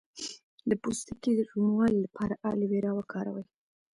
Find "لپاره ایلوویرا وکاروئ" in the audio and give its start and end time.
2.05-3.45